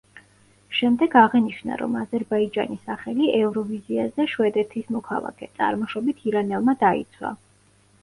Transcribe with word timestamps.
შემდეგ 0.77 1.17
აღინიშნა, 1.19 1.77
რომ 1.81 1.99
აზერბაიჯანი 1.99 2.79
სახელი 2.89 3.29
ევროვიზიაზე 3.43 4.29
შვედეთის 4.35 4.93
მოქალაქე, 4.99 5.55
წარმოშობით 5.61 6.29
ირანელმა 6.33 6.81
დაიცვა. 6.87 7.39